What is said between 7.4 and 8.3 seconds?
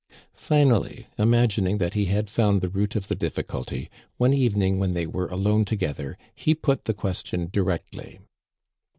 directly.